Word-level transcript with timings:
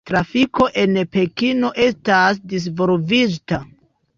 Trafiko 0.09 0.65
en 0.83 0.95
Pekino 1.17 1.71
estas 1.85 2.41
disvolviĝinta. 2.55 3.65